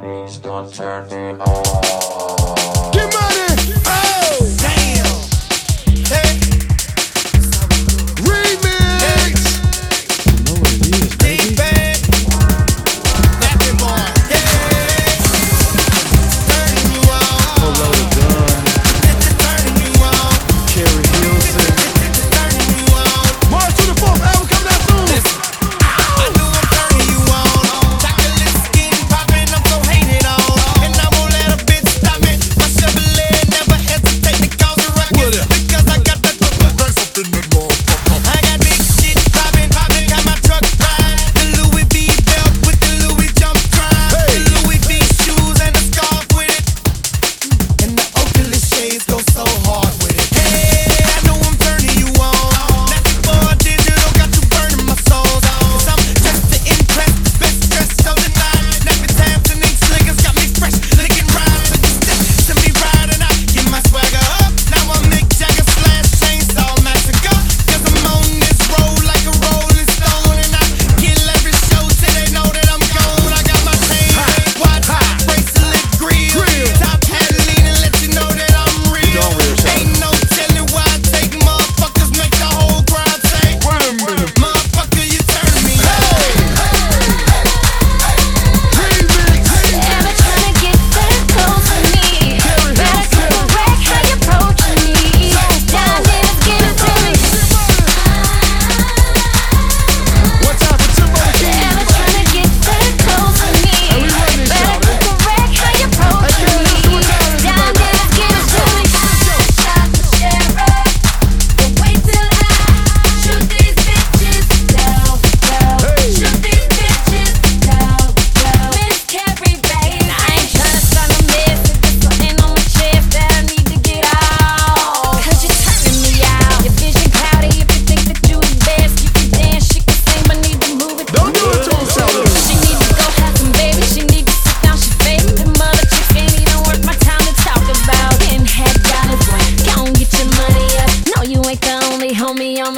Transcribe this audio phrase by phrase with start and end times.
[0.00, 2.90] Please don't turn me on.
[2.90, 3.74] Get money.
[3.84, 4.59] Oh.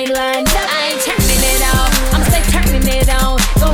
[0.06, 0.74] me lined up.
[0.74, 1.91] I ain't turning it off.